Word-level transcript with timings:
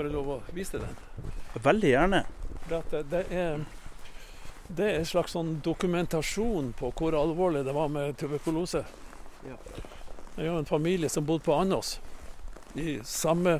Bare 0.00 0.14
lov 0.14 0.28
å 0.32 0.34
vise 0.56 0.78
deg 0.78 0.86
den. 0.86 1.32
Veldig 1.60 1.88
gjerne. 1.90 2.18
Det, 2.70 3.00
det, 3.10 3.18
er, 3.36 3.58
det 4.72 4.84
er 4.86 4.94
en 4.96 5.08
slags 5.10 5.34
sånn 5.36 5.50
dokumentasjon 5.60 6.70
på 6.78 6.88
hvor 6.96 7.12
alvorlig 7.18 7.66
det 7.66 7.74
var 7.76 7.90
med 7.92 8.14
tuberkulose. 8.16 8.80
Ja. 9.44 9.58
Er 10.38 10.46
jo 10.46 10.54
en 10.56 10.68
familie 10.70 11.10
som 11.12 11.26
bodde 11.28 11.44
på 11.44 11.52
Andås, 11.52 11.98
i 12.80 12.94
samme, 13.04 13.58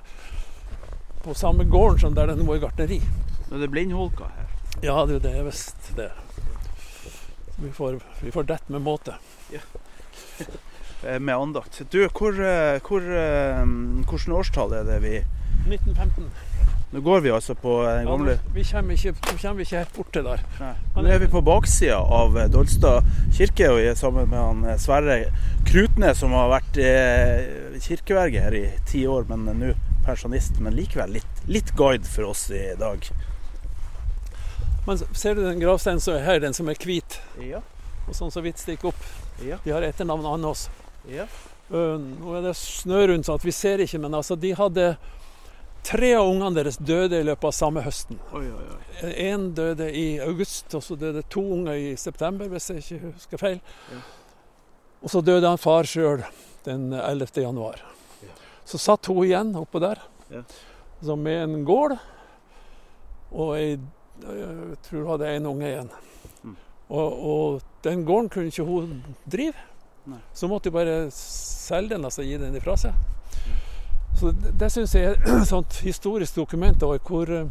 på 1.27 1.35
samme 1.37 1.66
gården 1.69 2.01
som 2.07 2.16
der 2.16 2.33
det 2.33 2.39
nå 2.39 2.47
er 2.55 2.63
gartneri. 2.63 3.02
Nå 3.51 3.59
er 3.59 3.66
det 3.66 3.69
blindholka 3.75 4.30
her. 4.33 4.55
Ja, 4.87 4.95
det, 5.11 5.19
det 5.27 5.35
er 5.37 5.45
visst 5.45 5.91
det. 5.99 6.09
Vi 7.59 7.75
får, 7.77 7.99
vi 8.23 8.33
får 8.33 8.49
dette 8.49 8.73
med 8.73 8.87
måte. 8.87 9.19
Ja. 9.52 9.61
Med 11.21 11.35
andakt. 11.35 11.83
Du, 11.93 12.01
hvor, 12.09 12.33
eh, 12.33 12.80
hvor, 12.85 13.05
hvordan 14.09 14.35
årstall 14.37 14.75
er 14.77 14.88
det 14.88 14.99
vi 15.05 15.15
1915. 15.67 16.31
Nå 16.91 17.01
går 17.07 17.21
vi 17.23 17.31
altså 17.31 17.55
på 17.55 17.77
den 17.87 18.09
gamle 18.09 18.33
ja, 18.35 18.39
vi, 18.55 18.65
kommer 18.66 18.97
ikke, 18.97 19.13
vi 19.15 19.37
kommer 19.39 19.63
ikke 19.63 19.79
helt 19.79 19.93
bort 19.95 20.09
til 20.15 20.25
der. 20.27 20.41
Nei. 20.59 20.73
Nå 20.97 21.05
er 21.07 21.21
vi 21.23 21.29
på 21.30 21.43
baksida 21.47 22.01
av 22.02 22.39
eh, 22.41 22.49
Dolstad 22.51 23.07
kirke 23.37 23.69
og 23.71 23.79
vi 23.79 23.85
er 23.93 23.99
sammen 23.99 24.27
med 24.33 24.41
han 24.41 24.65
eh, 24.73 24.80
Sverre 24.83 25.21
Krutnes, 25.69 26.19
som 26.19 26.35
har 26.35 26.51
vært 26.51 26.80
eh, 26.83 27.77
kirkeverge 27.85 28.43
her 28.43 28.57
i 28.59 28.65
ti 28.91 29.05
år, 29.07 29.29
men 29.30 29.47
nå 29.61 29.75
pensjonist. 30.07 30.59
Men 30.59 30.75
likevel 30.75 31.15
litt, 31.21 31.45
litt 31.47 31.71
guide 31.79 32.09
for 32.11 32.33
oss 32.33 32.49
i 32.51 32.73
dag. 32.80 33.07
Men 34.89 34.99
ser 34.99 35.39
du 35.39 35.45
den 35.45 35.61
gravsteinen 35.63 36.02
som 36.02 36.17
er 36.17 36.27
her, 36.27 36.43
den 36.43 36.57
som 36.57 36.69
er 36.73 36.80
hvit, 36.80 37.21
Ja. 37.39 37.61
og 38.09 38.17
sånn 38.17 38.33
så 38.35 38.43
vidt 38.43 38.59
stikker 38.59 38.91
opp? 38.91 39.07
Ja. 39.45 39.61
De 39.63 39.71
har 39.71 39.87
etternavn 39.87 40.27
Andås. 40.27 40.69
ja. 41.09 41.29
Uh, 41.71 42.01
Nå 42.02 42.33
er 42.35 42.43
det 42.49 42.57
snø 42.59 43.05
rundt, 43.07 43.29
så 43.29 43.37
at 43.39 43.45
vi 43.47 43.52
ser 43.55 43.79
ikke, 43.79 44.01
men 44.02 44.15
altså, 44.19 44.35
de 44.35 44.51
hadde 44.59 44.97
Tre 45.87 46.11
av 46.15 46.29
ungene 46.29 46.55
deres 46.55 46.77
døde 46.77 47.19
i 47.21 47.25
løpet 47.27 47.49
av 47.49 47.55
samme 47.57 47.83
høsten. 47.83 48.19
Én 49.11 49.49
døde 49.57 49.87
i 49.97 50.19
august, 50.23 50.75
og 50.77 50.83
så 50.85 50.97
døde 51.01 51.23
to 51.33 51.41
unger 51.57 51.79
i 51.81 51.95
september, 51.99 52.51
hvis 52.53 52.69
jeg 52.71 52.83
ikke 52.85 53.13
husker 53.15 53.41
feil. 53.41 53.61
Ja. 53.91 54.01
Og 55.01 55.11
så 55.15 55.23
døde 55.25 55.49
han 55.49 55.59
far 55.59 55.89
sjøl 55.89 56.23
den 56.67 56.91
11. 56.93 57.41
januar. 57.47 57.81
Ja. 58.23 58.35
Så 58.69 58.79
satt 58.79 59.09
hun 59.09 59.23
igjen 59.25 59.55
oppå 59.57 59.81
der, 59.83 60.03
Ja. 60.31 60.43
så 61.03 61.17
med 61.17 61.43
en 61.43 61.65
gård 61.65 61.97
og 63.33 63.57
jeg, 63.59 63.81
Jeg 64.21 64.77
tror 64.84 64.99
hun 65.01 65.11
hadde 65.15 65.28
én 65.33 65.47
unge 65.49 65.65
igjen. 65.67 65.89
Mm. 66.45 66.56
Og, 66.91 67.23
og 67.31 67.62
den 67.83 68.03
gården 68.05 68.28
kunne 68.28 68.51
ikke 68.53 68.67
hun 68.69 68.99
drive. 69.25 69.55
Nei. 70.05 70.19
Så 70.37 70.47
måtte 70.51 70.69
hun 70.69 70.75
bare 70.77 70.97
selge 71.15 71.95
den, 71.95 72.05
altså 72.05 72.23
gi 72.27 72.37
den 72.37 72.55
ifra 72.59 72.77
seg. 72.77 72.93
Så 74.21 74.31
det, 74.37 74.53
det 74.60 74.69
syns 74.72 74.94
jeg 74.94 75.04
er 75.15 75.16
et 75.41 75.49
sånt 75.49 75.78
historisk 75.87 76.37
dokument 76.37 76.82
over 76.84 76.99
hvor, 77.09 77.31
eh, 77.32 77.47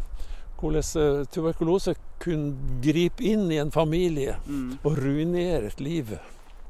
hvordan 0.60 0.84
eh, 1.02 1.26
tuberkulose 1.34 1.96
kunne 2.22 2.80
gripe 2.84 3.24
inn 3.24 3.48
i 3.52 3.58
en 3.62 3.72
familie 3.72 4.36
Mm. 4.46 4.78
og 4.84 4.98
ruinere 4.98 5.66
et 5.72 5.80
liv 5.82 6.12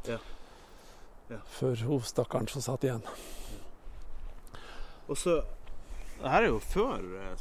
Ja. 0.07 0.18
Ja. 1.29 1.38
for 1.59 1.75
hun 1.85 2.01
stakkaren 2.01 2.47
som 2.47 2.62
satt 2.62 2.84
igjen. 2.84 3.03
Og 5.09 5.18
så 5.18 5.41
Det 6.22 6.29
her 6.31 6.41
er 6.44 6.47
jo 6.51 6.59
før 6.59 6.97
eh, 7.00 7.35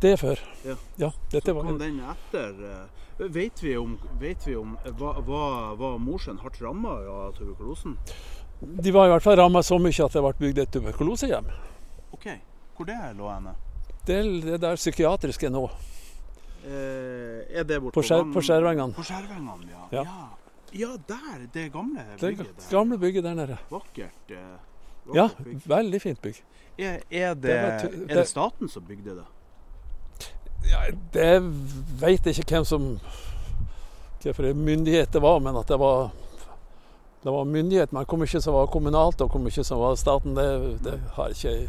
Det 0.00 0.16
før. 0.20 0.40
Ja. 0.64 0.74
Ja, 0.98 1.10
dette 1.30 1.50
Så 1.52 1.54
var 1.54 1.64
kom 1.68 1.78
den 1.78 2.00
etter. 2.00 2.54
eh, 3.18 3.28
Vet 3.34 3.62
vi 3.62 3.76
om, 3.76 3.98
vet 4.20 4.46
vi 4.46 4.56
om 4.56 4.76
eh, 4.84 4.92
var, 4.98 5.20
var, 5.78 5.98
Mosjøen 5.98 6.38
hardt 6.38 6.60
ramma 6.62 6.96
av 7.08 7.32
tuberkulosen? 7.38 7.96
De 8.60 8.90
var 8.94 9.06
i 9.06 9.12
hvert 9.12 9.22
fall 9.22 9.36
ramma 9.38 9.62
så 9.62 9.78
mye 9.78 10.04
at 10.04 10.12
det 10.12 10.22
ble 10.22 10.32
bygd 10.38 10.58
et 10.58 10.72
tuberkulosehjem. 10.74 11.46
OK. 12.12 12.26
Hvor 12.76 12.86
det 12.86 12.98
lå 13.18 13.30
henne? 13.30 13.54
Det 14.06 14.16
er 14.18 14.28
det 14.46 14.60
der 14.62 14.76
psykiatriske 14.76 15.50
nå, 15.50 15.68
Eh, 16.68 17.44
er 17.54 17.64
det 17.64 17.76
borte 17.80 17.94
på, 17.94 18.02
skjer, 18.02 18.24
på 18.34 18.40
Skjærvengene. 18.42 18.92
På 18.92 19.04
Skjærvengene, 19.06 19.68
ja. 19.70 19.84
Ja. 19.94 20.02
ja. 20.02 20.26
Ja, 20.74 20.88
der! 21.08 21.46
Det 21.54 21.68
gamle 21.72 22.02
bygget 22.20 22.46
der. 22.50 22.56
Det 22.60 22.70
gamle 22.74 22.98
bygget 22.98 23.24
der 23.24 23.34
nede. 23.38 23.56
Vakkert. 23.70 24.32
eh, 24.34 24.36
vakkert 25.06 25.14
Ja, 25.14 25.28
bygg. 25.44 25.62
veldig 25.70 26.00
fint 26.02 26.20
bygg. 26.20 26.42
Er, 26.78 26.98
er, 27.10 27.34
det, 27.34 27.42
Det 27.42 28.10
er 28.10 28.14
det 28.20 28.26
staten 28.28 28.68
som 28.68 28.84
bygde 28.84 29.14
det? 29.20 29.24
Ja, 30.68 30.84
det 31.12 31.32
veit 32.00 32.26
jeg 32.26 32.38
ikke 32.38 32.58
hvem 32.58 32.68
som 32.68 32.92
Hvilken 34.18 34.64
myndighet 34.64 35.12
det 35.14 35.20
var, 35.22 35.38
men 35.40 35.56
at 35.56 35.68
det 35.70 35.78
var 35.78 36.10
det 37.22 37.30
var 37.30 37.44
myndighet, 37.44 37.92
men 37.92 38.06
hvor 38.06 38.18
mye 38.18 38.40
som 38.40 38.54
var 38.54 38.68
kommunalt 38.70 39.20
og 39.24 39.32
hvor 39.32 39.42
mye 39.42 39.64
som 39.66 39.80
var 39.80 39.96
staten, 39.98 40.36
det, 40.38 40.46
det 40.84 40.94
har 41.16 41.34
ikke 41.34 41.50
jeg 41.50 41.68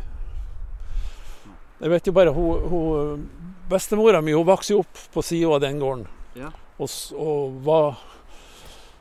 Jeg 1.79 1.89
vet 1.89 2.07
jo 2.07 2.13
bare 2.13 2.33
hun, 2.35 2.67
hun 2.69 3.29
Bestemora 3.69 4.21
mi 4.21 4.33
hun 4.33 4.45
vokste 4.45 4.73
jo 4.73 4.83
opp 4.83 5.01
på 5.13 5.21
sida 5.21 5.53
av 5.55 5.61
den 5.61 5.79
gården. 5.79 6.07
Ja. 6.35 6.49
Og, 6.77 6.89
og 7.15 7.59
var 7.65 7.99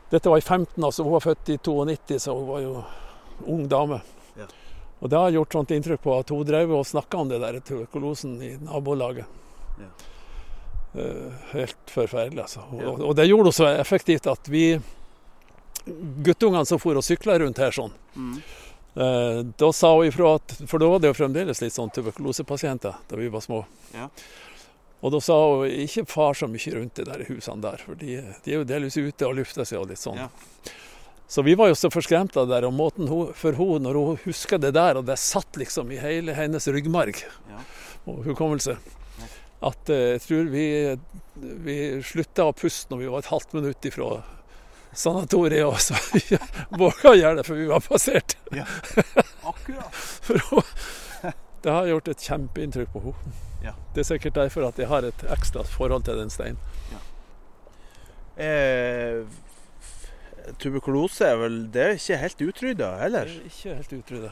Dette 0.09 0.29
var 0.29 0.37
i 0.37 0.41
15, 0.41 0.83
altså. 0.83 1.03
Hun 1.03 1.13
var 1.13 1.25
født 1.25 1.49
i 1.49 1.57
92, 1.57 2.19
så 2.19 2.33
hun 2.33 2.47
var 2.47 2.61
jo 2.63 2.83
ung 3.45 3.67
dame. 3.69 3.99
Ja. 4.37 4.47
Og 4.99 5.09
det 5.09 5.19
har 5.19 5.35
gjort 5.35 5.53
sånt 5.53 5.73
inntrykk 5.75 6.01
på 6.01 6.15
at 6.17 6.33
hun 6.33 6.47
drev 6.47 6.73
og 6.73 6.87
snakka 6.87 7.17
om 7.17 7.29
det 7.29 7.41
der 7.43 7.59
tuberkulosen 7.59 8.39
i 8.41 8.55
nabolaget. 8.57 9.25
Eh, 10.95 11.31
helt 11.51 11.91
forferdelig, 11.93 12.41
altså. 12.47 12.63
Og, 12.73 13.01
og 13.11 13.15
det 13.15 13.27
gjorde 13.29 13.51
det 13.51 13.55
så 13.59 13.67
effektivt 13.77 14.25
at 14.31 14.47
vi 14.49 14.79
Guttungene 16.25 16.65
som 16.67 16.79
for 16.81 16.97
og 16.99 17.05
sykla 17.05 17.37
rundt 17.41 17.57
her 17.61 17.71
sånn, 17.73 17.93
Mm. 18.15 18.41
eh, 18.97 19.43
da 19.57 19.71
sa 19.73 19.93
hun 19.95 20.07
ifra 20.09 20.35
at 20.35 20.51
For 20.67 20.77
da 20.79 20.89
var 20.89 20.99
det 20.99 21.07
jo 21.13 21.13
fremdeles 21.25 21.61
litt 21.61 21.73
sånn 21.73 21.89
tuberkulosepasienter 21.93 22.95
da 23.07 23.15
vi 23.15 23.27
var 23.29 23.41
små. 23.41 23.65
Ja. 23.93 24.09
Og 25.01 25.11
da 25.13 25.19
sa 25.23 25.33
hun 25.55 25.69
ikke 25.69 26.05
far 26.07 26.33
så 26.33 26.47
mye 26.51 26.73
rundt 26.75 26.95
de 26.95 27.03
der 27.05 27.23
husene 27.29 27.61
der, 27.61 27.77
for 27.77 27.95
de, 27.95 28.17
de 28.43 28.51
er 28.51 28.57
jo 28.59 28.63
delvis 28.67 28.97
ute 28.97 29.25
og 29.25 29.35
lufter 29.39 29.63
seg 29.65 29.79
og 29.79 29.87
litt 29.89 29.97
sånn. 30.01 30.17
Ja. 30.17 30.27
Så 31.29 31.43
vi 31.45 31.53
var 31.55 31.69
jo 31.69 31.75
så 31.77 31.89
forskremt 31.93 32.35
av 32.37 32.47
det 32.49 32.55
der, 32.59 32.67
og 32.67 32.73
måten 32.73 33.07
hun, 33.07 33.31
for 33.33 33.53
hun, 33.53 33.83
når 33.83 33.93
hun 33.93 34.17
husker 34.25 34.57
det 34.59 34.73
der, 34.73 34.97
og 34.97 35.05
det 35.05 35.17
satt 35.21 35.53
liksom 35.61 35.91
i 35.93 35.97
hele 36.01 36.33
hennes 36.33 36.67
ryggmarg 36.67 37.23
Ja. 37.49 37.59
og 38.07 38.25
hukommelse, 38.25 38.77
at 39.61 39.89
eh, 39.91 40.13
jeg 40.15 40.21
tror 40.23 40.49
vi, 40.53 40.65
vi 41.65 41.77
slutta 42.05 42.45
å 42.49 42.53
puste 42.55 42.93
når 42.93 43.01
vi 43.03 43.09
var 43.11 43.23
et 43.25 43.31
halvt 43.33 43.55
minutt 43.57 43.87
ifra 43.89 44.21
sanatoriet, 44.95 45.65
og 45.67 45.77
så 45.83 45.97
våga 46.81 47.11
gjøre 47.19 47.35
det, 47.41 47.45
for 47.45 47.59
vi 47.59 47.67
var 47.69 47.83
passert. 47.85 48.37
Akkurat. 49.45 49.93
For 50.29 50.63
det 51.65 51.73
har 51.75 51.89
gjort 51.91 52.07
et 52.07 52.23
kjempeinntrykk 52.23 52.91
på 52.93 53.01
henne. 53.03 53.35
Ja. 53.65 53.73
Det 53.93 54.05
er 54.05 54.07
sikkert 54.13 54.37
derfor 54.39 54.63
at 54.69 54.77
jeg 54.79 54.87
har 54.87 55.03
et 55.03 55.23
ekstra 55.35 55.65
forhold 55.67 56.05
til 56.07 56.15
den 56.21 56.31
steinen. 56.31 56.59
Eh, 58.39 59.25
tuberkulose 60.63 61.27
er 61.27 61.35
vel 61.41 61.57
Det 61.73 61.81
er 61.83 61.97
ikke 61.97 62.19
helt 62.21 62.43
utrydda 62.45 62.87
Det 62.93 63.01
heller. 63.01 63.27
er 63.33 63.49
ikke 63.49 63.73
helt 63.75 63.93
utrydda. 63.97 64.31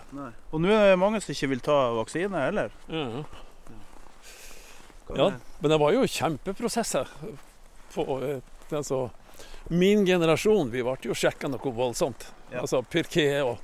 Og 0.55 0.61
nå 0.63 0.71
er 0.71 0.93
det 0.93 0.99
mange 1.01 1.19
som 1.21 1.33
ikke 1.35 1.49
vil 1.51 1.59
ta 1.66 1.75
vaksine 1.97 2.46
heller. 2.46 2.72
Ja. 2.87 3.25
Ja, 5.15 5.29
men 5.59 5.71
det 5.71 5.77
var 5.79 5.93
jo 5.95 6.07
kjempeprosesser. 6.07 7.07
På, 7.93 8.19
eh, 8.23 8.41
altså, 8.75 9.09
min 9.71 10.05
generasjon, 10.05 10.71
vi 10.71 10.83
ble 10.83 10.97
jo 11.07 11.15
sjekka 11.15 11.47
noe 11.51 11.71
voldsomt. 11.73 12.27
Ja. 12.51 12.61
Altså 12.65 12.81
Pirké 12.83 13.29
og 13.43 13.57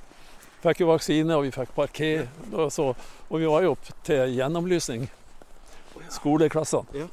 Fikk 0.64 0.80
jo 0.80 0.86
vaksine, 0.88 1.34
og 1.36 1.42
vi 1.44 1.50
fikk 1.52 1.74
parké. 1.76 2.06
Og, 2.54 2.70
så, 2.72 2.86
og 3.28 3.34
vi 3.36 3.44
var 3.44 3.66
jo 3.66 3.74
opp 3.74 3.88
til 4.06 4.32
gjennomlysning. 4.32 5.02
Skoleklassene. 6.08 7.04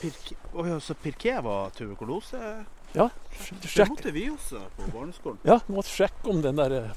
Pirke, 0.00 0.34
Å 0.58 0.64
ja, 0.66 0.78
så 0.82 0.96
Pirké 0.98 1.36
var 1.46 1.70
tuberkulose? 1.76 2.40
Ja, 2.96 3.06
Det 3.62 3.86
måtte 3.86 4.10
vi 4.10 4.24
også 4.32 4.64
på 4.74 4.88
barneskolen. 4.90 5.38
ja, 5.46 5.60
måtte 5.70 5.92
sjekke 5.94 6.32
om 6.32 6.42
den 6.42 6.58
der 6.58 6.74
eh, 6.74 6.90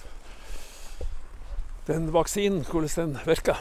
den 1.86 2.10
vaksinen, 2.16 2.64
hvordan 2.66 3.14
den 3.14 3.20
virka. 3.28 3.60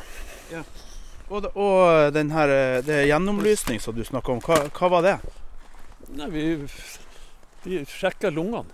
Og, 1.33 1.47
og 1.57 2.13
den 2.13 2.33
her, 2.35 2.51
eh, 2.53 2.83
det 2.85 3.07
gjennomlysning 3.09 3.81
som 3.81 3.97
du 3.97 4.05
snakka 4.05 4.35
om, 4.35 4.43
hva, 4.45 4.59
hva 4.69 4.91
var 4.93 5.07
det? 5.07 5.15
Nei, 6.13 6.29
vi, 6.29 6.45
vi 7.65 7.79
sjekka 7.89 8.29
lungene. 8.35 8.69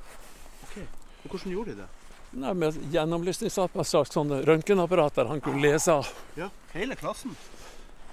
Og 1.22 1.30
hvordan 1.30 1.52
gjorde 1.54 1.76
de 1.76 1.84
det? 1.84 1.88
Nei, 2.42 2.50
med 2.58 2.80
gjennomlysningsapparat, 2.92 3.88
slags 3.88 4.12
sånn 4.16 4.34
røntgenapparat 4.44 5.20
der 5.20 5.30
han 5.30 5.40
kunne 5.44 5.62
lese 5.62 6.00
av. 6.00 6.10
Ja, 6.38 6.50
Hele 6.74 6.98
klassen? 6.98 7.36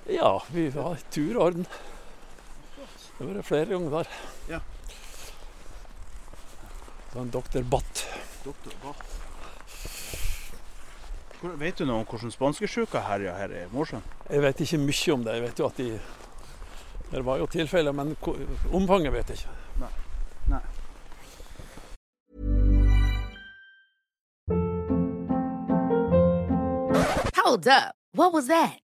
Ja, 0.08 0.44
vi 0.54 0.70
var 0.70 0.96
i 0.96 1.04
tur 1.12 1.36
og 1.40 1.44
orden. 1.48 1.66
Det 3.18 3.26
var 3.26 3.34
det 3.34 3.44
flere 3.48 3.66
ganger 3.74 3.98
der. 3.98 4.08
Ja. 4.52 4.60
Det 7.10 7.16
var 7.18 7.22
en 7.26 7.34
doktor 7.34 7.66
Batt. 7.74 8.06
Doktor 8.46 8.78
Batt. 8.84 9.04
Vet 11.42 11.78
du 11.78 11.86
noe 11.86 12.02
om 12.02 12.08
hvordan 12.08 12.32
spanskesjuka 12.32 13.02
herjer 13.06 13.36
her 13.36 13.52
i 13.54 13.66
Mosjøen? 13.74 14.04
Jeg 14.30 14.42
vet 14.42 14.62
ikke 14.66 14.80
mye 14.82 15.14
om 15.14 15.26
det. 15.26 15.36
Jeg 15.36 15.44
vet 15.44 15.60
jo 15.60 15.68
at 15.68 15.78
de 15.78 16.00
Det 17.12 17.26
var 17.26 17.38
jo 17.38 17.46
tilfeller, 17.46 17.92
men 17.92 18.16
omfanget 18.74 19.14
vet 19.14 19.30
jeg 19.30 19.38
ikke. 19.38 19.50
Nei. 19.80 19.92
Nei. 20.50 20.64
Hold 27.36 27.68
up. 27.68 27.94
What 28.14 28.34
was 28.34 28.48
that? 28.48 28.85